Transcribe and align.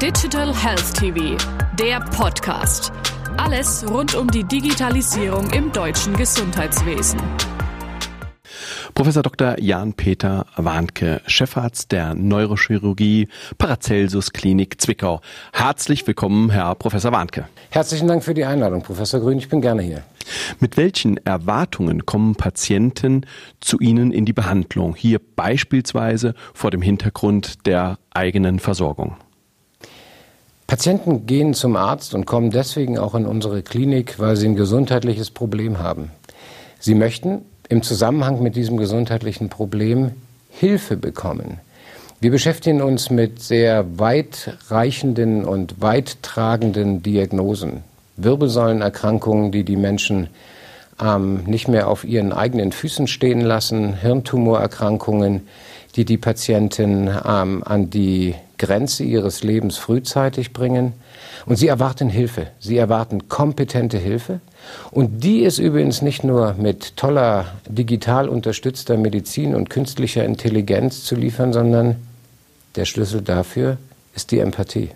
Digital 0.00 0.54
Health 0.56 0.94
TV, 0.94 1.36
der 1.78 2.00
Podcast. 2.00 2.90
Alles 3.36 3.84
rund 3.86 4.14
um 4.14 4.30
die 4.30 4.44
Digitalisierung 4.44 5.50
im 5.50 5.70
deutschen 5.72 6.16
Gesundheitswesen. 6.16 7.20
Professor 8.94 9.22
Dr. 9.22 9.60
Jan-Peter 9.60 10.46
Warnke, 10.56 11.20
Chefarzt 11.26 11.92
der 11.92 12.14
Neurochirurgie 12.14 13.28
Paracelsus 13.58 14.32
Klinik 14.32 14.80
Zwickau. 14.80 15.20
Herzlich 15.52 16.06
willkommen, 16.06 16.48
Herr 16.48 16.74
Professor 16.76 17.12
Warnke. 17.12 17.46
Herzlichen 17.68 18.08
Dank 18.08 18.24
für 18.24 18.32
die 18.32 18.46
Einladung, 18.46 18.82
Professor 18.82 19.20
Grün. 19.20 19.36
Ich 19.36 19.50
bin 19.50 19.60
gerne 19.60 19.82
hier. 19.82 20.02
Mit 20.60 20.78
welchen 20.78 21.18
Erwartungen 21.26 22.06
kommen 22.06 22.36
Patienten 22.36 23.26
zu 23.60 23.78
Ihnen 23.80 24.12
in 24.12 24.24
die 24.24 24.32
Behandlung? 24.32 24.96
Hier 24.96 25.20
beispielsweise 25.36 26.32
vor 26.54 26.70
dem 26.70 26.80
Hintergrund 26.80 27.66
der 27.66 27.98
eigenen 28.14 28.60
Versorgung. 28.60 29.18
Patienten 30.70 31.26
gehen 31.26 31.52
zum 31.52 31.74
Arzt 31.74 32.14
und 32.14 32.26
kommen 32.26 32.52
deswegen 32.52 32.96
auch 32.96 33.16
in 33.16 33.26
unsere 33.26 33.60
Klinik, 33.60 34.20
weil 34.20 34.36
sie 34.36 34.46
ein 34.46 34.54
gesundheitliches 34.54 35.32
Problem 35.32 35.80
haben. 35.80 36.12
Sie 36.78 36.94
möchten 36.94 37.42
im 37.68 37.82
Zusammenhang 37.82 38.40
mit 38.40 38.54
diesem 38.54 38.76
gesundheitlichen 38.76 39.48
Problem 39.48 40.12
Hilfe 40.48 40.96
bekommen. 40.96 41.58
Wir 42.20 42.30
beschäftigen 42.30 42.82
uns 42.82 43.10
mit 43.10 43.42
sehr 43.42 43.98
weitreichenden 43.98 45.44
und 45.44 45.80
weittragenden 45.80 47.02
Diagnosen. 47.02 47.82
Wirbelsäulenerkrankungen, 48.16 49.50
die 49.50 49.64
die 49.64 49.76
Menschen 49.76 50.28
ähm, 51.02 51.44
nicht 51.44 51.68
mehr 51.68 51.88
auf 51.88 52.04
ihren 52.04 52.32
eigenen 52.32 52.72
Füßen 52.72 53.06
stehen 53.06 53.40
lassen, 53.40 53.94
Hirntumorerkrankungen, 53.94 55.46
die 55.96 56.04
die 56.04 56.18
Patienten 56.18 57.08
ähm, 57.08 57.62
an 57.64 57.90
die 57.90 58.34
Grenze 58.58 59.04
ihres 59.04 59.42
Lebens 59.42 59.78
frühzeitig 59.78 60.52
bringen. 60.52 60.92
Und 61.46 61.56
sie 61.56 61.68
erwarten 61.68 62.10
Hilfe. 62.10 62.48
Sie 62.60 62.76
erwarten 62.76 63.28
kompetente 63.28 63.96
Hilfe. 63.98 64.40
Und 64.90 65.24
die 65.24 65.40
ist 65.40 65.58
übrigens 65.58 66.02
nicht 66.02 66.22
nur 66.22 66.54
mit 66.54 66.96
toller 66.96 67.46
digital 67.66 68.28
unterstützter 68.28 68.96
Medizin 68.98 69.54
und 69.54 69.70
künstlicher 69.70 70.24
Intelligenz 70.24 71.04
zu 71.04 71.14
liefern, 71.14 71.52
sondern 71.52 71.96
der 72.76 72.84
Schlüssel 72.84 73.22
dafür 73.22 73.78
ist 74.14 74.30
die 74.30 74.38
Empathie. 74.38 74.90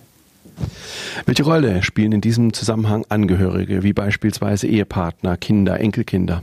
Welche 1.27 1.45
Rolle 1.45 1.83
spielen 1.83 2.13
in 2.13 2.21
diesem 2.21 2.53
Zusammenhang 2.53 3.05
Angehörige, 3.09 3.83
wie 3.83 3.93
beispielsweise 3.93 4.67
Ehepartner, 4.67 5.37
Kinder, 5.37 5.81
Enkelkinder? 5.81 6.43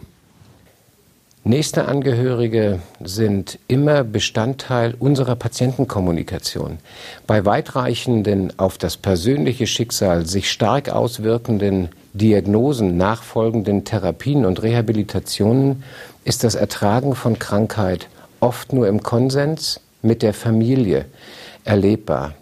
Nächste 1.43 1.87
Angehörige 1.87 2.81
sind 3.03 3.57
immer 3.67 4.03
Bestandteil 4.03 4.93
unserer 4.99 5.35
Patientenkommunikation. 5.35 6.77
Bei 7.25 7.45
weitreichenden, 7.45 8.53
auf 8.59 8.77
das 8.77 8.95
persönliche 8.95 9.65
Schicksal 9.65 10.27
sich 10.27 10.51
stark 10.51 10.89
auswirkenden 10.89 11.89
Diagnosen, 12.13 12.95
nachfolgenden 12.95 13.85
Therapien 13.85 14.45
und 14.45 14.61
Rehabilitationen 14.61 15.83
ist 16.25 16.43
das 16.43 16.53
Ertragen 16.53 17.15
von 17.15 17.39
Krankheit 17.39 18.07
oft 18.39 18.71
nur 18.71 18.87
im 18.87 19.01
Konsens 19.01 19.79
mit 20.03 20.21
der 20.21 20.35
Familie 20.35 21.05
erlebbar 21.63 22.35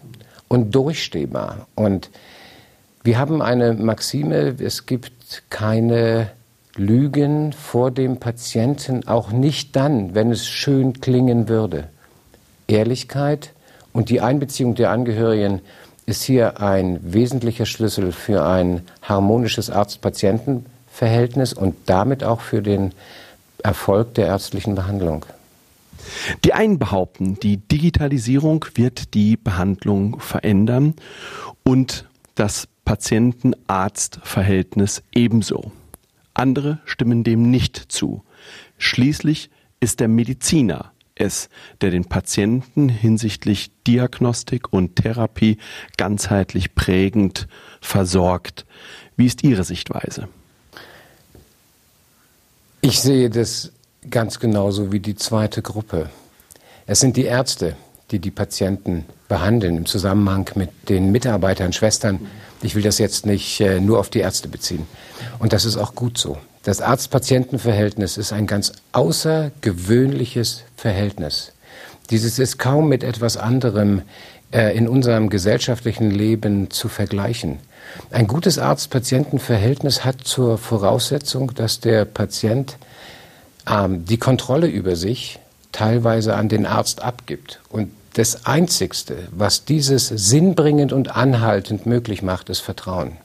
und 0.50 0.74
durchstehbar. 0.74 1.68
Und 1.74 2.10
wir 3.02 3.18
haben 3.18 3.40
eine 3.40 3.72
Maxime, 3.72 4.56
es 4.58 4.84
gibt 4.84 5.44
keine 5.48 6.32
Lügen 6.76 7.52
vor 7.52 7.90
dem 7.90 8.18
Patienten, 8.18 9.06
auch 9.06 9.30
nicht 9.30 9.74
dann, 9.76 10.14
wenn 10.14 10.30
es 10.30 10.46
schön 10.46 11.00
klingen 11.00 11.48
würde. 11.48 11.84
Ehrlichkeit 12.66 13.52
und 13.92 14.10
die 14.10 14.20
Einbeziehung 14.20 14.74
der 14.74 14.90
Angehörigen 14.90 15.60
ist 16.04 16.24
hier 16.24 16.60
ein 16.60 16.98
wesentlicher 17.02 17.66
Schlüssel 17.66 18.12
für 18.12 18.44
ein 18.44 18.82
harmonisches 19.02 19.70
Arzt-Patienten-Verhältnis 19.70 21.52
und 21.52 21.76
damit 21.86 22.24
auch 22.24 22.40
für 22.40 22.60
den 22.60 22.92
Erfolg 23.62 24.14
der 24.14 24.26
ärztlichen 24.26 24.74
Behandlung. 24.74 25.24
Die 26.44 26.52
einen 26.52 26.78
behaupten, 26.78 27.40
die 27.40 27.56
Digitalisierung 27.56 28.66
wird 28.74 29.14
die 29.14 29.36
Behandlung 29.36 30.20
verändern 30.20 30.94
und 31.62 32.06
das 32.34 32.68
Patienten-Arzt-Verhältnis 32.84 35.02
ebenso. 35.14 35.72
Andere 36.34 36.80
stimmen 36.84 37.24
dem 37.24 37.50
nicht 37.50 37.92
zu. 37.92 38.22
Schließlich 38.78 39.50
ist 39.80 40.00
der 40.00 40.08
Mediziner 40.08 40.92
es, 41.20 41.48
der 41.80 41.90
den 41.90 42.06
Patienten 42.06 42.88
hinsichtlich 42.88 43.70
Diagnostik 43.86 44.72
und 44.72 44.96
Therapie 44.96 45.58
ganzheitlich 45.96 46.74
prägend 46.74 47.46
versorgt. 47.80 48.66
Wie 49.16 49.26
ist 49.26 49.44
Ihre 49.44 49.64
Sichtweise? 49.64 50.28
Ich 52.80 53.00
sehe 53.00 53.28
das 53.28 53.72
ganz 54.08 54.38
genauso 54.38 54.92
wie 54.92 55.00
die 55.00 55.16
zweite 55.16 55.62
Gruppe. 55.62 56.08
Es 56.86 57.00
sind 57.00 57.16
die 57.16 57.24
Ärzte, 57.24 57.76
die 58.10 58.18
die 58.18 58.30
Patienten 58.30 59.04
behandeln 59.28 59.76
im 59.76 59.86
Zusammenhang 59.86 60.50
mit 60.54 60.70
den 60.88 61.12
Mitarbeitern, 61.12 61.72
Schwestern. 61.72 62.26
Ich 62.62 62.74
will 62.74 62.82
das 62.82 62.98
jetzt 62.98 63.26
nicht 63.26 63.60
äh, 63.60 63.80
nur 63.80 63.98
auf 63.98 64.08
die 64.08 64.20
Ärzte 64.20 64.48
beziehen. 64.48 64.86
Und 65.38 65.52
das 65.52 65.64
ist 65.64 65.76
auch 65.76 65.94
gut 65.94 66.18
so. 66.18 66.38
Das 66.62 66.80
Arzt-Patienten-Verhältnis 66.80 68.16
ist 68.16 68.32
ein 68.32 68.46
ganz 68.46 68.72
außergewöhnliches 68.92 70.64
Verhältnis. 70.76 71.52
Dieses 72.10 72.38
ist 72.38 72.58
kaum 72.58 72.88
mit 72.88 73.04
etwas 73.04 73.36
anderem 73.36 74.02
äh, 74.52 74.76
in 74.76 74.88
unserem 74.88 75.30
gesellschaftlichen 75.30 76.10
Leben 76.10 76.70
zu 76.70 76.88
vergleichen. 76.88 77.58
Ein 78.10 78.26
gutes 78.26 78.58
Arzt-Patienten-Verhältnis 78.58 80.04
hat 80.04 80.22
zur 80.24 80.58
Voraussetzung, 80.58 81.54
dass 81.54 81.80
der 81.80 82.04
Patient 82.04 82.76
ähm, 83.68 84.04
die 84.04 84.18
Kontrolle 84.18 84.66
über 84.66 84.96
sich 84.96 85.38
teilweise 85.72 86.34
an 86.34 86.48
den 86.48 86.66
Arzt 86.66 87.02
abgibt. 87.02 87.60
Und 87.68 87.90
das 88.14 88.46
Einzigste, 88.46 89.28
was 89.30 89.64
dieses 89.64 90.08
sinnbringend 90.08 90.92
und 90.92 91.14
anhaltend 91.14 91.86
möglich 91.86 92.22
macht, 92.22 92.48
ist 92.48 92.60
Vertrauen. 92.60 93.16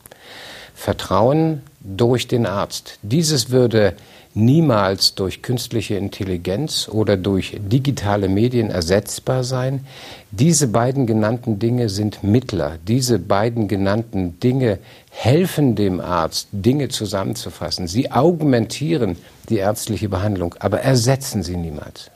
Vertrauen 0.75 1.63
durch 1.79 2.28
den 2.28 2.45
Arzt. 2.45 3.00
Dieses 3.01 3.50
würde 3.50 3.95
niemals 4.35 5.16
durch 5.16 5.41
künstliche 5.41 5.96
Intelligenz 5.96 6.90
oder 6.91 7.16
durch 7.18 7.57
digitale 7.59 8.28
Medien 8.28 8.69
ersetzbar 8.69 9.44
sein. 9.44 9.85
Diese 10.31 10.68
beiden 10.68 11.07
genannten 11.07 11.57
Dinge 11.57 11.90
sind 11.90 12.23
Mittler. 12.23 12.78
Diese 12.88 13.18
beiden 13.18 13.68
genannten 13.68 14.40
Dinge 14.41 14.79
helfen 15.09 15.75
dem 15.75 16.01
Arzt, 16.01 16.50
Dinge 16.51 16.90
zusammenzufassen. 16.90 17.88
Sie 17.88 18.12
augmentieren 18.12 19.16
die 19.50 19.57
ärztliche 19.57 20.09
Behandlung, 20.09 20.56
aber 20.59 20.81
ersetzen 20.81 21.41
sie 21.41 21.56
niemals. 21.56 22.12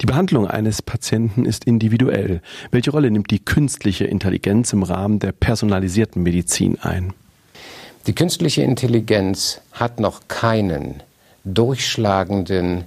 Die 0.00 0.06
Behandlung 0.06 0.46
eines 0.46 0.82
Patienten 0.82 1.46
ist 1.46 1.64
individuell. 1.64 2.42
Welche 2.70 2.92
Rolle 2.92 3.10
nimmt 3.10 3.30
die 3.32 3.40
künstliche 3.40 4.04
Intelligenz 4.04 4.72
im 4.72 4.84
Rahmen 4.84 5.18
der 5.18 5.32
personalisierten 5.32 6.22
Medizin 6.22 6.78
ein? 6.80 7.12
Die 8.06 8.14
künstliche 8.14 8.62
Intelligenz 8.62 9.60
hat 9.72 9.98
noch 9.98 10.28
keinen 10.28 11.02
durchschlagenden, 11.44 12.84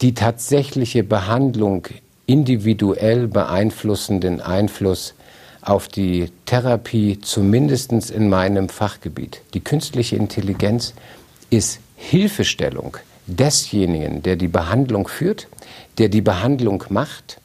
die 0.00 0.14
tatsächliche 0.14 1.04
Behandlung 1.04 1.86
individuell 2.26 3.28
beeinflussenden 3.28 4.40
Einfluss 4.40 5.14
auf 5.60 5.86
die 5.86 6.30
Therapie, 6.44 7.20
zumindest 7.20 7.92
in 7.92 8.28
meinem 8.28 8.68
Fachgebiet. 8.68 9.40
Die 9.54 9.60
künstliche 9.60 10.16
Intelligenz 10.16 10.94
ist 11.50 11.78
Hilfestellung 11.96 12.96
desjenigen, 13.26 14.22
der 14.22 14.36
die 14.36 14.48
Behandlung 14.48 15.06
führt, 15.06 15.46
der 15.98 16.08
die 16.08 16.20
Behandlung 16.20 16.84
macht 16.88 17.40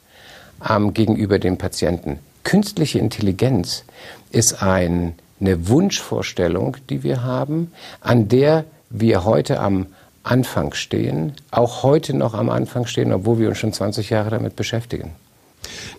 ähm, 0.68 0.94
gegenüber 0.94 1.38
dem 1.38 1.58
Patienten. 1.58 2.18
Künstliche 2.42 2.98
Intelligenz 2.98 3.84
ist 4.30 4.62
ein, 4.62 5.14
eine 5.40 5.68
Wunschvorstellung, 5.68 6.76
die 6.90 7.02
wir 7.02 7.22
haben, 7.22 7.72
an 8.00 8.28
der 8.28 8.64
wir 8.90 9.24
heute 9.24 9.60
am 9.60 9.86
Anfang 10.30 10.74
stehen, 10.74 11.32
auch 11.50 11.82
heute 11.82 12.14
noch 12.14 12.34
am 12.34 12.50
Anfang 12.50 12.86
stehen, 12.86 13.12
obwohl 13.12 13.38
wir 13.38 13.48
uns 13.48 13.58
schon 13.58 13.72
20 13.72 14.10
Jahre 14.10 14.30
damit 14.30 14.56
beschäftigen. 14.56 15.12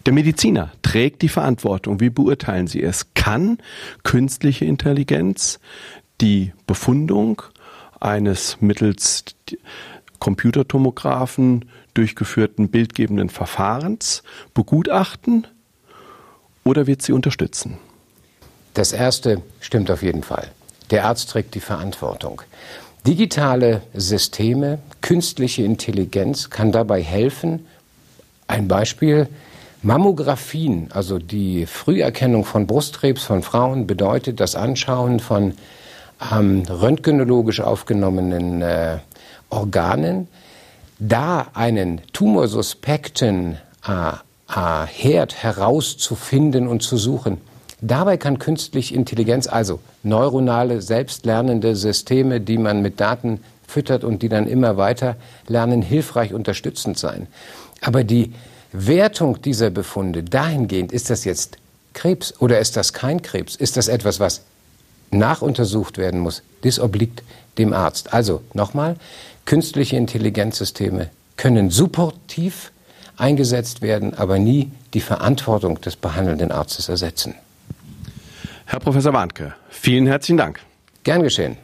Der 0.05 0.13
Mediziner 0.13 0.71
trägt 0.81 1.21
die 1.21 1.29
Verantwortung. 1.29 1.99
Wie 1.99 2.09
beurteilen 2.09 2.67
Sie 2.67 2.81
es? 2.81 3.13
Kann 3.13 3.57
künstliche 4.03 4.65
Intelligenz 4.65 5.59
die 6.21 6.53
Befundung 6.67 7.41
eines 7.99 8.57
mittels 8.61 9.25
Computertomographen 10.19 11.65
durchgeführten 11.93 12.69
bildgebenden 12.69 13.29
Verfahrens 13.29 14.23
begutachten 14.53 15.47
oder 16.63 16.87
wird 16.87 17.01
sie 17.01 17.13
unterstützen? 17.13 17.77
Das 18.73 18.93
erste 18.93 19.41
stimmt 19.59 19.89
auf 19.91 20.03
jeden 20.03 20.23
Fall. 20.23 20.49
Der 20.91 21.05
Arzt 21.05 21.29
trägt 21.29 21.55
die 21.55 21.59
Verantwortung. 21.59 22.41
Digitale 23.07 23.81
Systeme, 23.93 24.79
künstliche 25.01 25.63
Intelligenz 25.63 26.49
kann 26.49 26.71
dabei 26.71 27.01
helfen. 27.01 27.65
Ein 28.47 28.67
Beispiel, 28.67 29.29
Mammographien, 29.81 30.89
also 30.91 31.17
die 31.17 31.65
Früherkennung 31.65 32.43
von 32.43 32.67
Brustkrebs 32.67 33.23
von 33.23 33.41
Frauen, 33.41 33.87
bedeutet 33.87 34.41
das 34.41 34.55
Anschauen 34.55 35.21
von 35.21 35.53
ähm, 36.31 36.63
röntgenologisch 36.69 37.61
aufgenommenen 37.61 38.61
äh, 38.61 38.97
Organen, 39.49 40.27
da 40.99 41.47
einen 41.53 42.01
tumorsuspekten 42.11 43.57
äh, 43.87 44.09
äh, 44.53 44.85
Herd 44.85 45.41
herauszufinden 45.41 46.67
und 46.67 46.83
zu 46.83 46.97
suchen. 46.97 47.39
Dabei 47.81 48.17
kann 48.17 48.39
künstliche 48.39 48.93
Intelligenz, 48.93 49.47
also 49.47 49.79
neuronale, 50.03 50.81
selbstlernende 50.81 51.75
Systeme, 51.75 52.41
die 52.41 52.57
man 52.57 52.81
mit 52.81 52.99
Daten 52.99 53.39
füttert 53.67 54.03
und 54.03 54.21
die 54.21 54.29
dann 54.29 54.47
immer 54.47 54.77
weiter 54.77 55.15
lernen, 55.47 55.81
hilfreich 55.81 56.33
unterstützend 56.33 56.97
sein. 56.97 57.27
Aber 57.81 58.03
die 58.03 58.33
Wertung 58.71 59.41
dieser 59.41 59.69
Befunde 59.69 60.23
dahingehend, 60.23 60.91
ist 60.91 61.09
das 61.09 61.23
jetzt 61.23 61.57
Krebs 61.93 62.33
oder 62.39 62.59
ist 62.59 62.75
das 62.75 62.93
kein 62.93 63.21
Krebs? 63.21 63.55
Ist 63.55 63.77
das 63.77 63.87
etwas, 63.87 64.19
was 64.19 64.41
nachuntersucht 65.11 65.97
werden 65.97 66.19
muss? 66.19 66.43
Das 66.61 66.79
obliegt 66.79 67.23
dem 67.57 67.73
Arzt. 67.73 68.13
Also 68.13 68.41
nochmal, 68.53 68.95
künstliche 69.45 69.95
Intelligenzsysteme 69.95 71.09
können 71.37 71.69
supportiv 71.69 72.71
eingesetzt 73.17 73.81
werden, 73.81 74.13
aber 74.13 74.39
nie 74.39 74.71
die 74.93 75.01
Verantwortung 75.01 75.79
des 75.81 75.95
behandelnden 75.95 76.51
Arztes 76.51 76.89
ersetzen. 76.89 77.35
Herr 78.71 78.79
Professor 78.79 79.11
Warnke, 79.13 79.55
vielen 79.71 80.05
herzlichen 80.05 80.37
Dank. 80.37 80.59
Gern 81.01 81.23
geschehen. 81.23 81.57